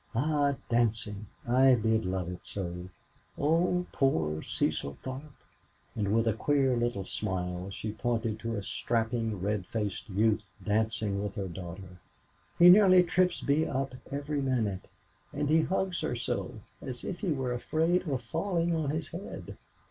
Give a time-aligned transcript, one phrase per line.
[0.15, 2.89] "Ah, dancing; I did so love it!
[3.37, 5.31] Oh, poor Cecil Tharp!"
[5.95, 11.21] And with a queer little smile she pointed to a strapping red faced youth dancing
[11.21, 11.99] with her daughter.
[12.57, 14.87] "He nearly trips Bee up every minute,
[15.31, 19.55] and he hugs her so, as if he were afraid of falling on his head.